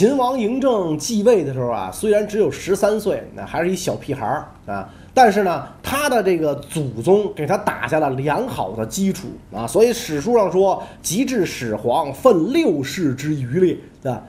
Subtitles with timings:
[0.00, 14.22] 秦王嬴政继位的时候啊，虽然只有十三岁，那还是一小屁孩儿啊，但是呢，他的这个祖宗给他打下了良好的基础啊，所以史书上说“及至始皇，奋六世之余力”啊。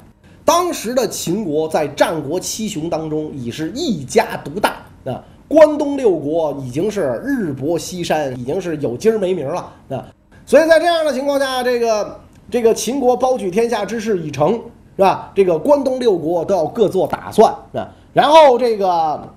[0.44, 4.76] 当时的秦国在战国七雄当中已是一家独大
[5.06, 10.06] 啊，关东六国已经是日薄西山，已经是有今儿没名了啊。
[10.46, 14.60] 所以在这样的情况下，这个这个秦国包举天下之势已成，
[15.02, 15.32] 是吧？
[15.34, 17.90] 这个关东六国都要各做打算啊。
[18.14, 19.28] 然后这个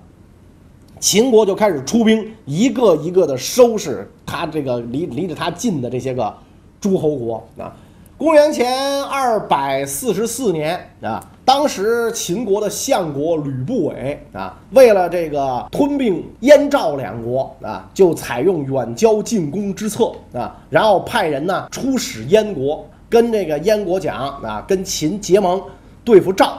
[0.99, 6.31] 秦国就开始出兵，一个一个的收拾他这个离离着他近的这些个
[6.79, 7.75] 诸侯国啊。
[8.15, 25.61] 公元前二百四十四年啊，当时秦国的相国吕不韦啊，为了这个吞并燕赵两国啊，就采用远交近攻之策啊，然后派人呢出使燕国，跟这个燕国讲啊，跟秦结盟
[26.03, 26.57] 对付赵，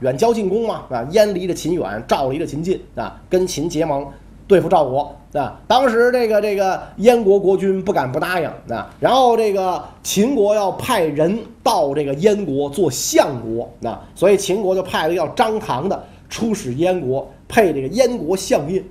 [0.00, 4.06] 远交近攻嘛啊，燕离着秦远，赵离着秦近啊，跟秦结盟。
[4.46, 18.84] 对付赵国啊，当时这个这个燕国国君不敢不答应啊，然后这个秦国要派人到这个燕国做相国啊，所以秦国就派了叫张唐的出使燕国，配这个燕国相印。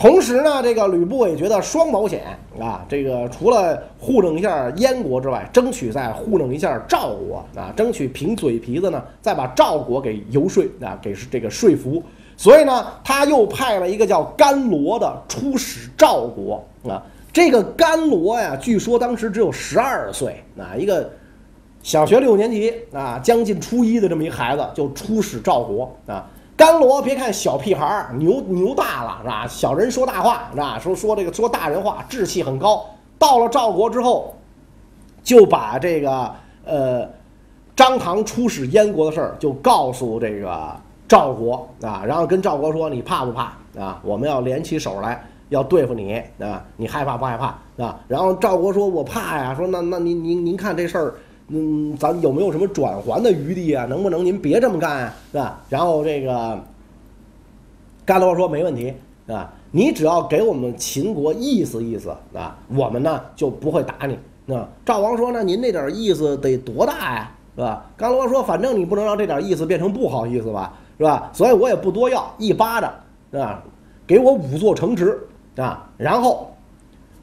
[0.00, 2.22] 同时呢，这个吕不韦觉得双保险
[2.58, 12.02] 啊，这个除了糊弄一下燕国之外，争取再糊弄一下赵国啊，争取凭嘴皮子呢，再把赵国给游说啊，给这个说服。
[12.34, 17.02] 所以呢，他又派了一个叫甘罗的出使赵国啊。
[17.30, 21.10] 这个甘罗呀，据说当时只有十二岁啊，一个
[21.82, 26.26] 小学六年级啊，将近初一的这么一孩子就出使赵国啊。
[26.60, 29.46] 甘罗别看小屁孩儿，牛牛大了是吧？
[29.48, 30.78] 小人说大话是吧？
[30.78, 32.84] 说说这个说大人话，志气很高。
[33.18, 34.34] 到了赵国之后，
[35.22, 36.30] 就把这个
[36.66, 37.08] 呃
[37.74, 40.76] 张唐出使燕国的事儿就告诉这个。
[41.08, 43.98] 赵国啊，然后跟赵国说：“你怕不怕啊？
[44.04, 46.62] 我们要联起手来，要对付你啊！
[46.76, 47.46] 你害怕不害怕
[47.84, 51.14] 啊？”然后赵国说：“我怕呀。”说：“那那您您您看这事儿，
[51.52, 53.84] 嗯，咱有没有什么转还的余地啊？
[53.86, 55.16] 能不能您别这么干啊？
[55.32, 56.62] 是吧？”然后这个
[58.04, 58.94] 甘罗说：“没问题
[59.26, 67.30] 啊，你只要给我们秦国意思意思啊，我们呢就不会打你。”那赵王说：“那您那点意思得多大呀？
[67.56, 71.30] 是吧？”甘罗说：“反正你不能让这点意思变成不好意思吧？”是吧？
[71.32, 72.92] 所以我也不多要，一巴掌
[73.32, 73.62] 啊，
[74.06, 75.18] 给我五座城池
[75.56, 76.54] 啊，然后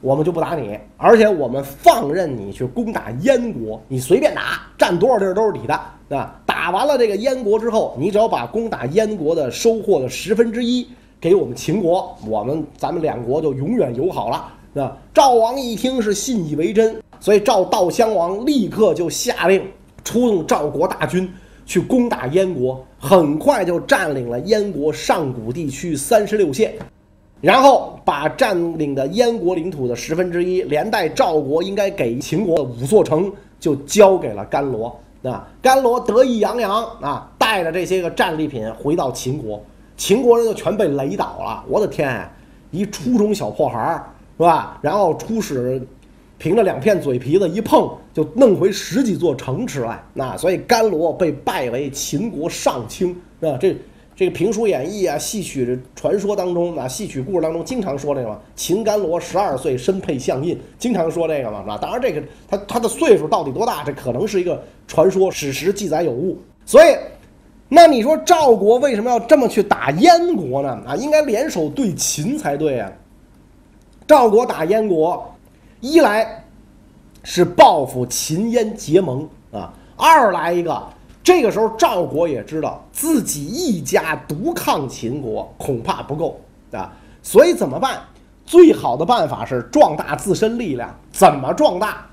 [0.00, 5.74] 我们就不打你，而且我们放任你去攻打燕国，你随便打，占多少地儿都是你的
[6.16, 6.40] 啊。
[6.46, 10.86] 打完了这个燕国之后，你只要把攻打燕国的收获的十分之一
[11.20, 14.96] 给我们秦国，我们咱们两国就永远友好了啊。
[15.12, 19.62] 赵王一听是信以为真，所以赵悼襄王立刻就下令
[20.04, 21.28] 出动赵国大军。
[21.66, 26.72] 去攻打燕国，很快就占领了燕国上古地区三十六县，
[27.40, 35.00] 然后把占领的燕国领土的十分之一，连带赵国应该给秦国的五座城，就交给了甘罗。
[35.22, 39.62] 啊，甘罗得意洋洋啊，带着这些个战利品回到秦国，
[39.96, 41.64] 秦国人就全被雷倒了。
[41.68, 42.28] 我的天，
[42.70, 44.04] 一初中小破孩儿
[44.36, 44.78] 是吧？
[44.82, 45.80] 然后出使。
[46.40, 50.00] 凭着两片嘴皮子一碰，就弄回十几座城池来。
[50.14, 53.10] 那所以甘罗被拜为秦国上卿
[53.40, 53.58] 啊。
[53.60, 53.76] 这
[54.18, 58.40] 这个评书演义啊，戏曲传说当中啊，戏曲故事当中经常说这个嘛。
[58.56, 61.78] 秦甘罗十二岁身配相印，经常说这个嘛，是吧？
[61.80, 66.36] 当然这个他他的岁数到底多大，这可能是一个传说，史实记载有误。
[66.66, 66.96] 所以，
[67.68, 70.82] 那你说赵国为什么要这么去打燕国呢？
[70.84, 72.90] 啊，应该联手对秦才对啊。
[74.04, 75.32] 赵国打燕国。
[75.80, 76.44] 一来
[77.22, 80.88] 是报复秦燕结盟啊，二来一个，
[81.28, 86.40] 这个时候赵国也知道自己一家独抗秦国恐怕不够
[86.72, 86.90] 啊，
[87.22, 88.00] 所以怎么办？
[88.46, 90.88] 最好的办法是壮大自身力量。
[91.12, 92.06] 怎么壮大？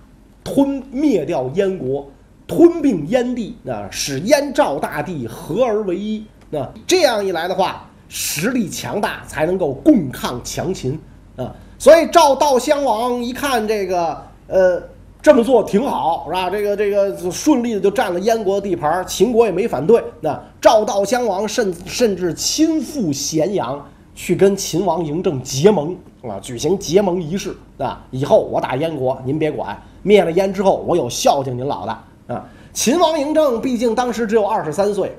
[0.44, 2.06] 吞灭掉燕国，
[2.46, 6.26] 吞并燕地啊，使燕赵大地合而为一。
[6.50, 11.00] 那这样一来的话，实力强大，才能够共抗强秦
[11.38, 11.56] 啊。
[11.80, 14.84] 所以赵悼襄王一看这个，呃，
[15.26, 16.52] 这么做挺好，是吧？
[16.52, 20.04] 这个这个顺利的就占了燕国的地盘，秦国也没反对。
[20.22, 23.84] 那赵悼襄王甚甚至亲赴咸阳
[24.14, 28.06] 去跟秦王嬴政结盟啊，举行结盟仪式啊。
[28.12, 32.48] 以后我打燕国，您别管；灭了燕之后，我有孝敬您老的啊。
[32.72, 35.12] 秦王嬴政毕竟当时只有二十三岁，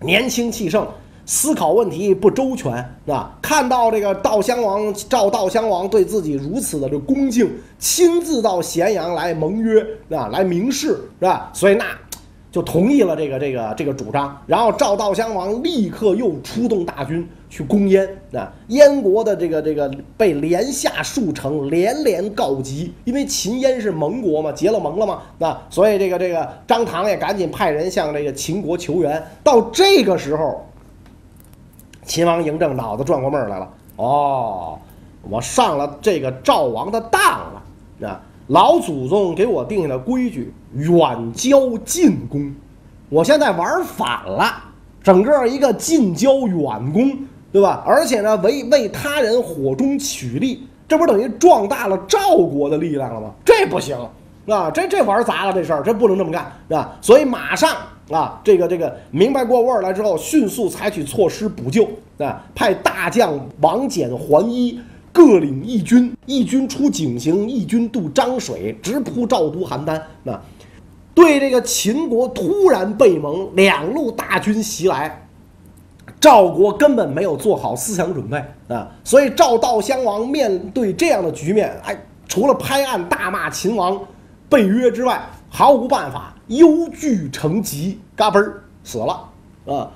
[0.00, 0.88] 年轻气盛。
[1.26, 2.72] 思考问题不周全
[3.06, 3.36] 啊！
[3.40, 11.50] 看到这个悼襄王赵悼襄王对自己如此的这恭敬，亲自到咸阳来盟约啊，来明示是吧？
[11.54, 11.84] 所以那
[12.52, 14.40] 就同意了这个这个这个主张。
[14.46, 29.22] 然后赵悼襄王立刻又出动大军去攻燕啊，燕国的这个这个被连下数城，连连告急，因为秦燕是盟国嘛，结了盟了嘛，那所以这个这个张唐也赶紧派人向这个秦国求援。
[29.42, 30.64] 到这个时候，
[32.04, 34.78] 秦王嬴政脑子转过味儿来了，哦，
[35.22, 38.20] 我上了这个赵王的当了啊！
[38.48, 42.54] 老祖宗给我定下的规矩，远交近攻，
[43.08, 44.52] 我现在玩反了，
[45.02, 47.16] 整个一个近交远攻，
[47.50, 47.82] 对吧？
[47.86, 53.30] 而且呢，为为他人火中取栗，这不等于壮大了赵国的力量了吗？
[53.42, 53.96] 这不行
[54.46, 54.70] 啊！
[54.70, 56.92] 这这玩砸了这事儿，这不能这么干，是吧？
[57.00, 57.70] 所以马上
[58.10, 64.80] 啊，这个这个明白过味儿来之后，迅速采取措施补救啊，派大将王翦、桓伊。
[65.16, 70.02] 各领一军，一军出井陉，一军渡漳水，直扑赵都邯郸。
[70.24, 70.36] 那
[71.14, 75.24] 对这个秦国突然被蒙，两路大军袭来，
[76.18, 78.90] 赵国根本没有做好思想准备啊！
[79.04, 81.96] 所以赵悼襄王面对这样的局面，哎，
[82.26, 83.96] 除了拍案大骂秦王
[84.48, 89.28] 背约之外，毫无办法，忧惧成疾，嘎嘣儿死了
[89.66, 89.90] 啊！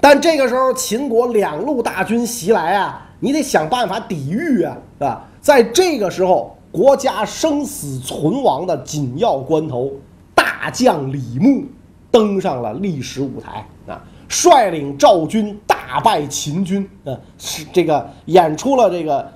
[0.00, 3.08] 但这个时候，秦国两路大军袭来啊！
[3.20, 5.28] 你得想办法抵御啊，是吧？
[5.40, 9.92] 在这个时候，国家生死存亡的紧要关头，
[10.34, 11.64] 大将李牧
[12.10, 19.30] 登上了历史舞台啊，率领赵军大败秦军啊，是这个演出了这个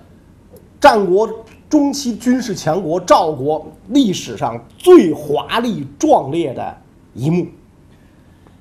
[0.81, 1.29] 战国
[1.69, 6.77] 中期军事强国赵国历史上最华丽壮烈的
[7.15, 7.47] 一幕。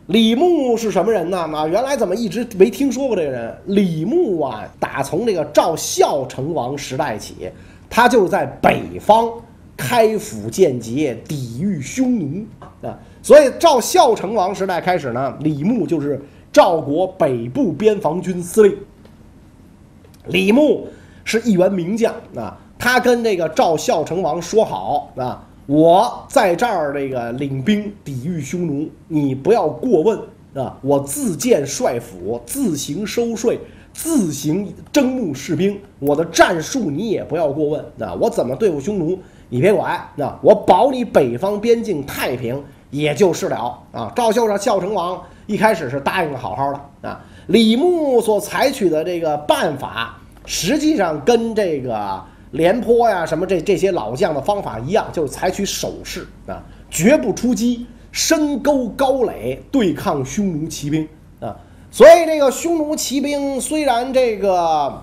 [0.08, 1.40] 李牧是什么人呢？
[1.52, 3.58] 啊，原来怎么一直没听说过这个人？
[3.66, 7.50] 李牧啊，打从这个赵孝成王时代起，
[7.90, 9.32] 他就是在北方
[9.76, 12.46] 开府建节，抵御匈奴
[12.82, 12.96] 啊。
[13.24, 16.24] 所以赵孝成王时代开始呢，李牧就是
[16.54, 18.78] 赵国北部边防军司令。
[20.28, 20.88] 李牧
[21.24, 22.56] 是一员名将啊，
[22.86, 25.44] 他跟这个赵孝成王说好啊。
[25.66, 30.20] 我在这儿这个领兵抵御匈奴，你不要过问
[30.54, 30.78] 啊！
[30.84, 33.60] 我自建帅府，自行收税，
[33.92, 35.76] 自行征募士兵。
[35.98, 38.14] 我的战术你也不要过问啊！
[38.22, 39.18] 我怎么对付匈奴，
[39.50, 40.38] 你别管啊！
[40.44, 44.14] 我保你北方边境太平，也就是了啊！
[44.16, 47.20] 赵孝成孝成王一开始是答应的好好的啊。
[47.48, 50.16] 李牧所采取的这个办法，
[50.46, 52.24] 实际上跟这个。
[52.52, 61.08] 廉颇呀，什么这这些老将的方法一样，就是采取守势啊，绝不出击，深沟高垒对抗匈奴骑兵
[61.40, 61.56] 啊。
[61.92, 65.02] 所以这个匈奴骑兵虽然这个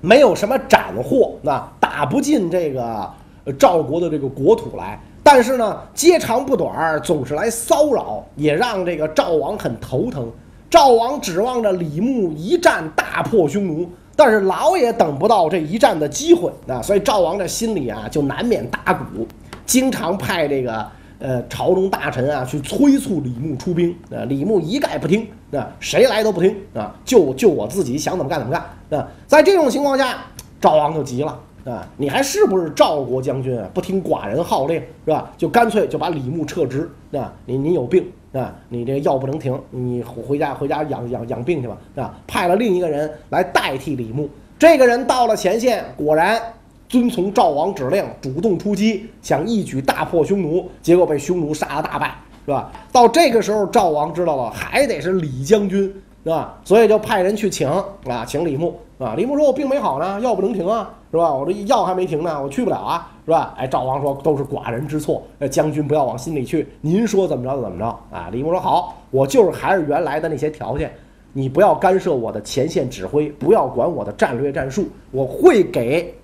[0.00, 3.10] 没有什么斩获，那打不进这个
[3.58, 10.30] 赵国的这个国土来，但是呢，接长不短，总是来骚扰，也让这个赵王很头疼。
[10.68, 13.88] 赵王指望着李牧一战大破匈奴。
[14.16, 19.26] 但是老也等不到这一战的机会啊，所以赵王这心里啊就难免打鼓，
[19.66, 20.86] 经常派这个
[21.18, 29.08] 呃朝中大臣啊去催促李牧出兵啊，李牧一概不听啊，谁来都不听啊，就就我自己想怎么干怎么干啊。
[29.26, 30.18] 在这种情况下，
[30.60, 33.68] 赵王就急了啊，你还是不是赵国将军啊？
[33.74, 35.32] 不听寡人号令是吧？
[35.36, 38.06] 就干脆就把李牧撤职啊，你你有病。
[38.34, 44.28] 啊，你这个药不能停，你回家回家养养养病去吧，啊，派了另一个人来代替李牧。
[44.58, 46.40] 这个人到了前线，果然
[46.88, 52.12] 遵从赵王指令，主动出击，想一举大破匈奴，结果被匈奴杀了大败，
[52.44, 52.72] 是吧？
[52.90, 55.82] 到这个时候，赵王知道了，还得是李将军，
[56.24, 56.58] 是吧？
[56.64, 61.32] 所以就派人去请啊，请李牧，啊，李牧说：“我病没好呢，药不能停啊，是吧？
[61.32, 63.54] 我这药还没停呢，我去不了啊。”是吧？
[63.56, 66.68] 哎，赵王说都是寡人之错，呃，将军不要往心里去。
[66.80, 68.28] 您说怎么着怎么着啊？
[68.30, 70.92] 李牧说好，我就是还是原来的那些条件，
[71.32, 76.14] 你不要干涉我的前线指挥，不要管我的战略战术，我会给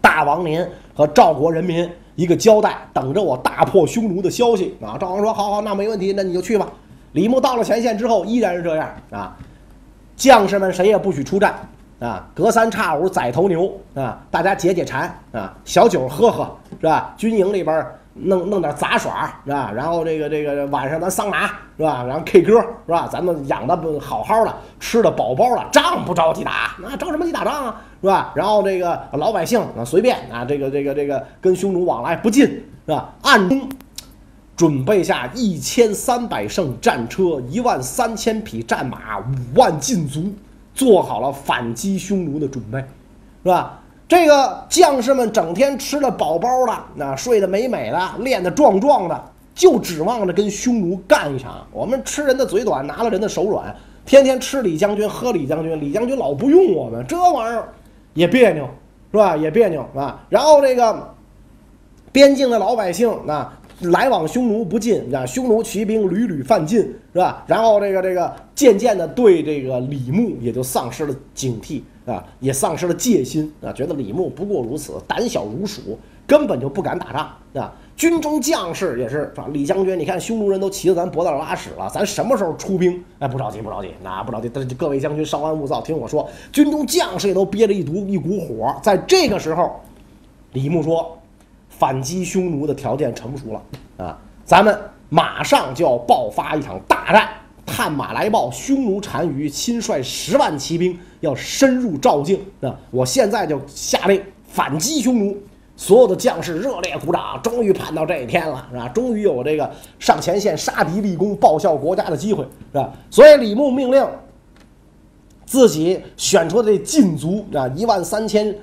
[0.00, 4.98] 大王您和赵国人民一个交代，等着我大破匈奴的消息啊！
[4.98, 6.68] 赵王说好好，那没问题，那你就去吧。
[7.12, 9.36] 李牧到了前线之后，依然是这样啊，
[10.16, 11.54] 将士们谁也不许出战。
[12.02, 16.44] 啊，隔三差五宰头牛啊，大家解解馋啊，小酒喝喝
[16.80, 17.14] 是吧？
[17.16, 19.70] 军营里边弄弄点杂耍是吧？
[19.72, 22.02] 然后这个这个晚上咱桑拿是吧？
[22.02, 22.54] 然后 K 歌
[22.86, 23.08] 是吧？
[23.10, 28.32] 咱们养的好好的，吃的饱饱的，仗不着急打，那着什么急打仗啊是吧？
[28.34, 33.14] 然后这个老百姓啊随便啊，这个这个这个跟匈奴往来不近是吧？
[33.22, 33.68] 暗中
[34.56, 40.34] 准备下一千三百乘战车，一万三千匹战马，五万禁卒。
[40.74, 42.78] 做好了反击匈奴的准备，
[43.42, 43.78] 是吧？
[44.08, 49.24] 这个将士们整天吃的饱饱的，那睡得美美的，练得壮壮的，
[49.54, 51.66] 就指望着跟匈奴干一场。
[51.72, 53.74] 我们吃人的嘴短，拿了人的手软，
[54.04, 57.68] 天天吃李将军，喝李将军，李将军老不用我们，这玩意儿
[58.12, 58.68] 也别扭，
[59.10, 59.34] 是吧？
[59.36, 60.20] 也别扭啊。
[60.28, 61.14] 然后这个
[62.10, 63.58] 边境的老百姓啊。
[63.80, 66.78] 来往匈奴不进，啊，匈奴骑兵屡屡犯禁，
[67.12, 67.44] 是吧？
[67.46, 77.72] 然后这个这个渐渐的对这个李牧也就丧失了警惕啊，也丧失了戒心啊，觉得李牧不过如此，胆小如鼠，根本就不敢打仗啊。
[77.94, 79.46] 军中将士也是，啊？
[79.52, 83.02] 李将军，你看匈奴人都骑着咱脖子上拉屎了，咱什么时候出兵？
[83.18, 84.48] 哎，不着急，不着急，那不着急。
[84.74, 88.74] 各位将军稍安勿躁，听我说，军中将士也都憋着一股一股火。
[88.82, 89.80] 在这个时候，
[90.52, 91.18] 李牧说。
[91.82, 94.16] 反击匈奴的条件成熟了啊！
[94.44, 97.28] 咱们马上就要爆发一场大战。
[97.66, 102.72] 探马来报，匈奴单于亲率十万骑兵要深入赵境啊！
[102.92, 105.36] 我现在就下令反击匈奴。
[105.76, 108.88] 所有的将士热烈鼓掌，终于盼到这一天了，是吧？
[108.90, 112.92] 终于有这个上前线杀敌立功、报效国家的机会，是吧？
[113.10, 114.06] 所以李牧命令
[115.44, 118.54] 自己选出的这禁卒啊，一万三千。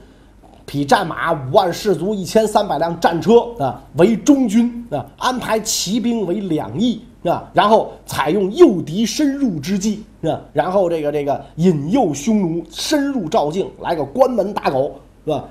[0.70, 14.92] 匹战马五万，士卒一千三百辆战车啊，为中军啊，安排骑兵为两翼啊，然后采用诱敌深入之计啊，然后这个这个引诱匈奴深入赵境，来个关门打狗，
[15.26, 15.44] 是吧？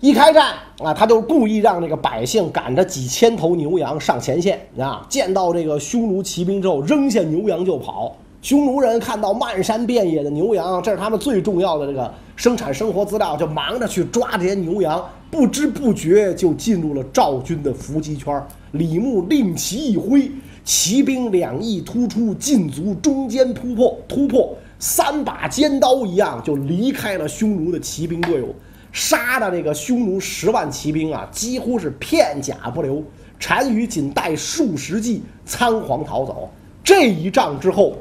[0.00, 8.14] 一开战啊，他就故意让这个百姓赶着几千头牛羊上前线啊，见到这个匈奴骑兵之后，扔下牛羊就跑。
[8.42, 18.40] 匈奴人看到漫山遍野的牛羊，这是他们最重要的这个生产生活资料，就忙着去抓这些牛羊，不知不觉就进入了赵军的伏击圈。
[18.70, 20.30] 李牧令旗一挥，
[20.62, 28.54] 骑兵两翼突出，禁足中间突破，突破三把尖刀一样就离开了匈奴的骑兵队伍，
[28.92, 33.02] 杀的这个匈奴十万骑兵啊，几乎是片甲不留，
[33.40, 36.48] 单于仅带数十骑仓皇逃走。
[36.84, 37.96] 这一仗之后。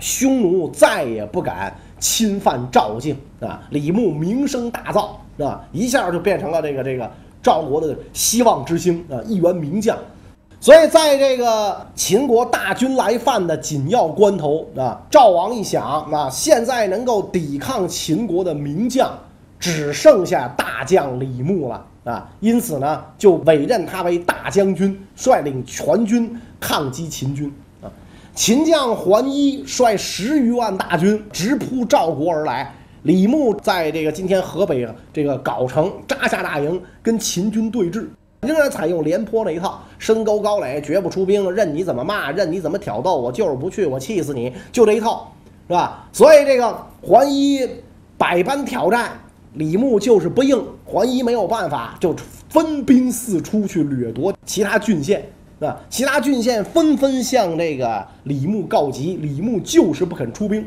[0.00, 3.62] 匈奴再也不敢侵犯赵境啊！
[3.70, 7.08] 李牧名声大噪啊，一下就变成了这个这个
[7.40, 9.96] 赵国的希望之星啊，一员名将。
[10.58, 19.16] 所以在这个秦国大军来犯的紧要关头啊，赵王一想啊，现在能够抵抗秦国的名将
[19.60, 27.52] 只剩下大将李牧了啊，因此呢，就委任他为大将军，率领全军抗击秦军。
[28.34, 38.06] 秦将桓伊率十余万大军直扑赵国而来，李牧在这个今天河北这个藁城扎下大营，跟秦军对峙，
[38.40, 45.30] 仍然采用廉颇那一套，深沟高垒，绝不出兵，任你怎么骂，任你怎么挑逗，我就是不去，我气死你，就这一套，
[45.68, 46.08] 是吧？
[46.10, 47.68] 所以这个桓伊
[48.16, 49.10] 百般挑战，
[49.52, 52.16] 李牧就是不应，桓伊没有办法，就
[52.48, 55.22] 分兵四出去掠夺其他郡县。
[55.66, 60.66] 啊，其他郡县纷纷向这个李牧告急，李牧就是不肯出兵，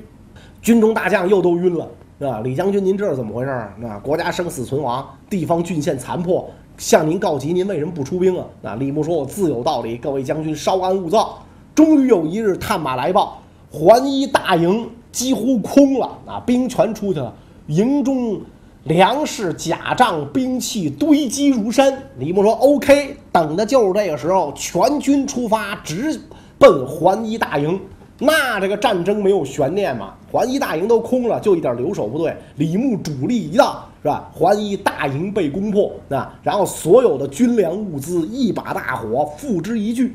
[0.61, 1.87] 军中大将又都晕了，
[2.17, 2.39] 是吧？
[2.41, 3.73] 李将军，您这是怎么回事儿？
[3.83, 8.45] 啊，国家生死存亡，地方郡县残破，向您告急，您为什么不出兵啊？
[8.63, 11.39] 啊，李牧说：“我自有道理，各位将军稍安勿躁。”
[11.75, 17.33] 终于有一日，探马来报，桓伊大营几乎空了，啊，兵全出去了，
[17.67, 18.39] 营中。
[18.85, 21.91] 粮食、甲仗、兵器堆积如山。
[22.19, 26.21] 李牧说：“OK，等的就是这个时候，全军出发，直
[26.59, 27.79] 奔桓伊大营。
[28.19, 30.13] 那这个战争没有悬念嘛？
[30.31, 32.37] 桓伊大营都空了，就一点留守部队。
[32.57, 34.29] 李牧主力一到，是吧？
[34.31, 40.11] 桓伊大营被攻破，啊，然后所有的军粮物资一把大火付之一炬。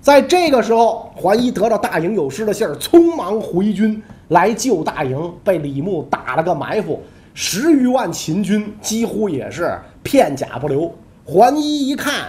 [0.00, 6.98] 在这个时候，桓伊得到大营有失的信儿，匆忙回军来救大营，被李牧打了个埋伏。”
[7.34, 10.90] 十余万秦军几乎也是片甲不留。
[11.24, 12.28] 桓伊一看，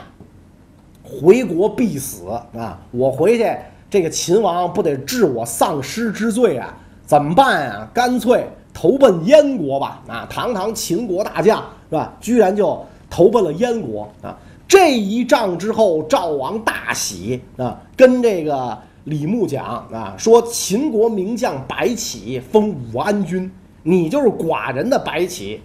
[1.03, 2.79] 回国必死啊！
[2.89, 3.55] 我回去，
[3.87, 6.75] 这个秦王不得治我丧失之罪啊？
[7.05, 7.87] 怎么办啊？
[7.93, 10.01] 干脆投奔燕国吧！
[10.07, 12.11] 啊，堂堂秦国大将是吧？
[12.19, 14.35] 居然就投奔了燕国啊！
[14.67, 23.51] 这一仗之后，赵王大喜啊，跟这个李牧讲啊，说秦国名将白起封武安君。
[23.87, 25.61] 你就是寡人的白起，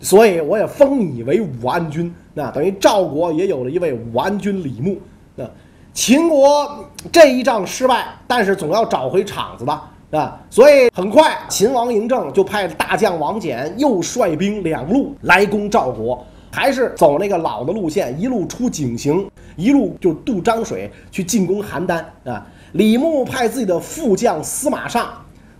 [0.00, 2.10] 所以我也封你为武安君。
[2.32, 4.98] 那等于赵国也有了一位武安君李牧。
[5.36, 5.44] 那
[5.92, 9.92] 秦国这一仗失败，但是总要找回场子吧？
[10.10, 22.02] 啊，所以很快秦王嬴政就派大将王翦又率兵两路来攻赵国，还是走那个老的路线，一路出井陉，一路就渡漳水去进攻邯郸。
[22.24, 25.06] 啊，李牧派自己的副将司马尚。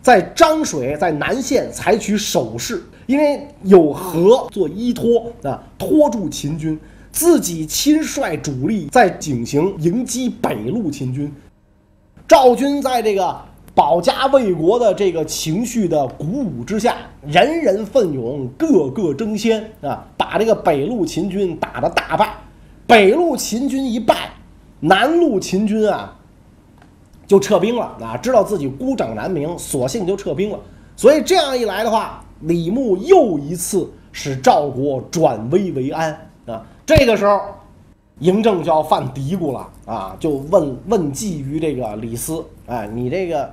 [0.03, 6.79] 在漳水在南线采取守势，因为有河做依托啊，拖住秦军。
[7.13, 11.33] 自己亲率主力在井陉迎击北路秦军。
[12.29, 13.37] 赵军在这个
[13.75, 22.33] 保家卫国的这个情绪的鼓舞之下，人人奋勇，个个争先啊，把这个北路秦军打得大败。
[22.87, 24.31] 北路秦军一败，
[24.79, 26.17] 南路秦军啊
[27.31, 30.59] 就撤兵了啊，知道自己孤掌难鸣，索性就撤兵了。
[30.97, 36.11] 所以这样一来的话，李牧又一次使赵国转危为安
[36.47, 36.67] 啊。
[36.85, 37.41] 这个时候。
[38.21, 43.51] 嬴政就要犯嘀咕了啊，就问问计于这个李斯，哎，你这个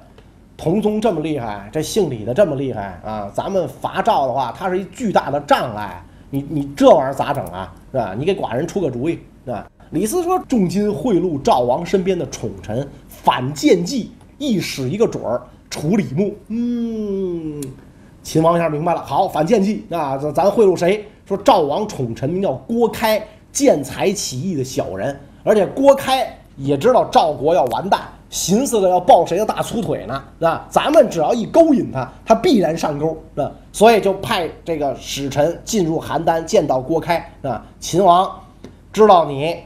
[0.58, 7.74] 同宗这么厉害，这姓李的这么厉害啊，咱们伐赵的话，他是一巨大的障碍，你你这玩意儿咋整啊？
[7.94, 8.14] 是吧？
[8.14, 9.66] 你给寡人出个主意，是吧？
[9.92, 12.86] 李斯说：“重金贿赂赵王身边的宠臣，
[13.24, 17.62] 反间计，一使一个准儿，除李牧。”嗯，
[18.24, 21.06] 秦王一下明白了，好，反间计啊，咱咱贿赂谁？
[21.26, 23.26] 说赵王宠臣名叫郭开。
[23.50, 30.24] 见财起意的小人，而且郭开也知道赵国要完蛋，寻思着要抱谁的大粗腿呢？
[30.42, 30.68] 啊？
[30.70, 33.52] 咱们只要一勾引他，他必然上钩，啊？
[33.74, 38.30] 所以就派这个使臣进入邯郸，见到郭开，啊，秦王
[38.94, 39.58] 知道你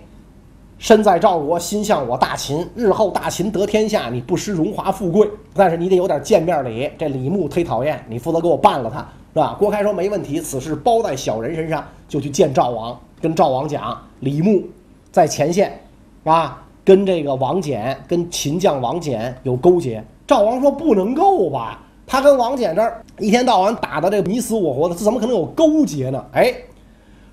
[0.81, 6.89] 身在赵国，心向我大秦，日后大秦得天下，你不失荣华富贵，但是你得有点见面礼。
[6.97, 8.97] 这李牧忒讨厌，你负责给我办了他，
[9.31, 9.55] 是吧？
[9.59, 12.99] 郭开说没问题，此事包在小人身上，就去见赵王。
[13.21, 14.63] 跟赵王讲，李牧
[15.11, 15.79] 在前线，
[16.23, 20.03] 啊，跟这个王翦，跟秦将王翦有勾结。
[20.25, 26.25] 赵王说不能够吧，他跟王翦这儿一天到晚打的这你死我活的，这怎么可能有勾结呢？
[26.31, 26.51] 哎，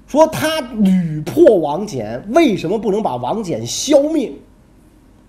[0.09, 4.33] 说他屡破王翦，为什么不能把王翦消灭？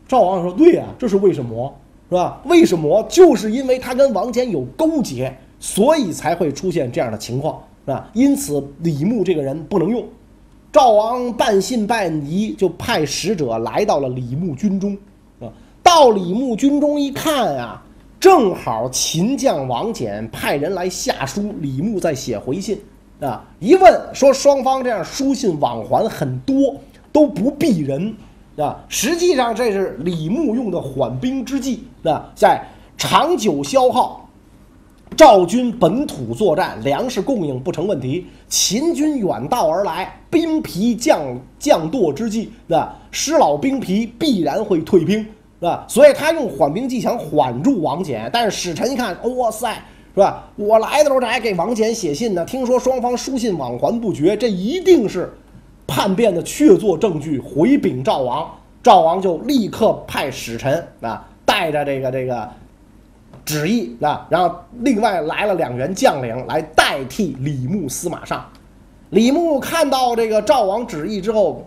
[0.08, 1.72] 赵王说对呀，这是为什么？
[2.10, 2.42] 是吧？
[2.46, 3.06] 为什么？
[3.10, 8.10] 就是因为他跟王翦有勾结，所以才会出现这样的情况，是吧？
[8.14, 10.04] 因此李牧这个人不能用。
[10.72, 14.98] 赵王半信半疑，就派使者来到了李牧军中，
[15.40, 15.52] 啊，
[15.84, 17.84] 到李牧军中一看啊，
[18.20, 22.80] 正好秦将王翦派人来下书，李牧在写回信，
[23.20, 26.76] 啊，一问说双方这样书信往还很多，
[27.12, 28.16] 都不避人，
[28.58, 32.62] 啊，实际上这是李牧用的缓兵之计，啊，在
[32.98, 34.26] 长久消耗。
[35.18, 38.28] 赵军本土作战，粮食供应不成问题。
[38.48, 41.20] 秦军远道而来，兵疲将
[41.58, 45.84] 将惰之际，那失老兵疲，必然会退兵，是吧？
[45.90, 48.30] 所以他用缓兵计想缓住王翦。
[48.32, 49.76] 但是使臣一看，哇塞，
[50.20, 50.44] 是吧？
[50.58, 52.44] 我来的时候这还给王翦写信呢。
[52.44, 55.32] 听说双方书信往还不绝，这一定是
[55.88, 58.46] 叛变的确凿证据，回禀赵王。
[58.84, 62.50] 赵王就立刻派使臣啊，带着这个这个。
[63.46, 68.46] 旨意啊，然后另外来了两员将领来代替李牧司马上。
[69.10, 71.66] 李牧看到这个赵王旨意之后，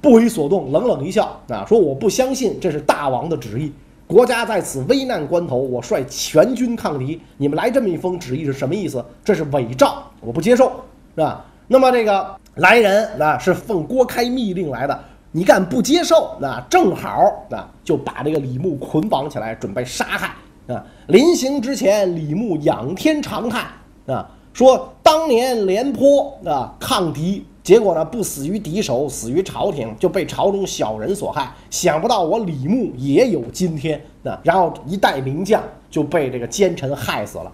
[0.00, 3.72] 不为所动，冷冷一笑啊，说：“我不相信这是大王的旨意。
[4.06, 9.04] 国家在此危难关头，我率全军抗敌，你们来这么一封旨意是什么意思？
[9.24, 10.70] 这是伪诏，我不接受，
[11.14, 11.44] 是吧？
[11.66, 14.98] 那么这个来人啊，是奉郭开密令来的，
[15.32, 16.36] 你敢不接受？
[16.40, 20.34] 那正好啊，就把这个李牧捆绑起来，准备杀害。”
[20.66, 20.84] 啊！
[21.06, 23.66] 临行之前，李牧仰天长叹
[24.08, 31.52] 啊，说当年廉颇啊抗敌，结果呢不死于敌手，死于朝廷，就被朝中小人所害。
[31.68, 34.38] 想不到我李牧也有今天那！
[34.44, 37.50] 然后一代名将就被这个奸臣害死了。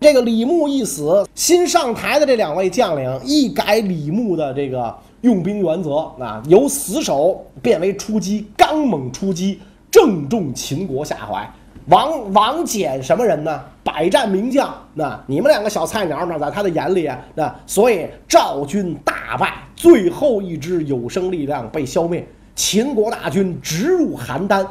[0.00, 11.46] 这个李牧一死，新上台的这两位将领一改李牧的这个用兵原则啊，由死守变为出击，刚猛出击，正中秦国下怀。
[11.88, 13.60] 王王翦什么人呢？
[13.94, 14.74] 百战名将。
[14.94, 22.26] 那你们两个小菜鸟，那在他的眼里啊，那所以赵军大败，最后一支有生力量被消灭，
[22.56, 24.66] 秦国大军直入邯郸，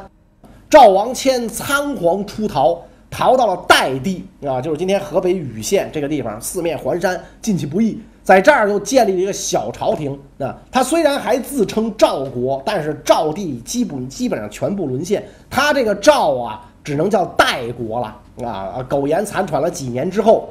[0.68, 2.78] 赵王谦仓皇出逃，
[3.10, 10.12] 逃到了代地啊，就是今天河北禹县这个地方，四面环山，进去不易，在这儿又建立了一个小朝廷。
[10.38, 16.70] 啊，他虽然还自称赵国，但是赵地基本基本上全部沦陷，他这个赵啊。
[16.84, 18.84] 只能叫代国了啊！
[18.86, 20.50] 苟延残喘了几年之后，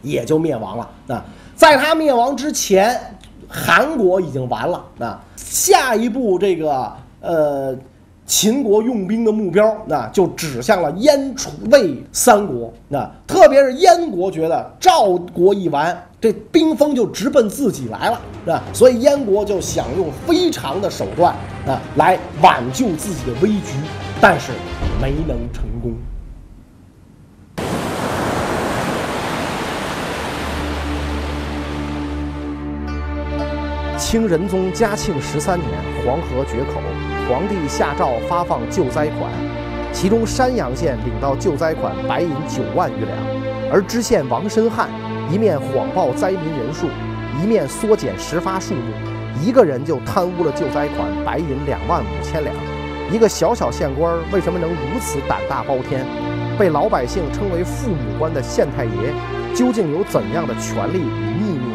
[0.00, 1.24] 也就灭亡了啊！
[1.56, 2.98] 在他灭亡之前，
[3.48, 5.20] 韩国已经完了啊！
[5.36, 7.76] 下一步这个呃，
[8.24, 13.10] 秦国用兵的目标，那就指向了燕、楚、魏三国啊！
[13.26, 18.62] 特别是燕国觉得赵国一完，这兵锋就直奔自己来了啊！
[18.72, 21.34] 所以燕国就想用非常的手段
[21.66, 23.74] 啊，来挽救自己的危局。
[24.20, 24.52] 但是
[25.00, 25.94] 没能成功。
[33.96, 35.68] 清仁宗嘉庆十三年，
[36.04, 36.82] 黄河决口，
[37.28, 39.30] 皇帝下诏发放救灾款，
[39.92, 43.16] 其中山阳县领到救灾款白银九万余两，
[43.72, 44.90] 而知县王申汉
[45.32, 46.88] 一面谎报灾民人数，
[47.42, 48.92] 一面缩减实发数目，
[49.42, 52.69] 一个人就贪污了救灾款白银两万五千两。
[53.12, 56.06] 一个小小县官为什么能如此胆大包天？
[56.56, 59.12] 被老百姓称为父母官的县太爷，
[59.54, 61.69] 究竟有怎样的权利与秘密？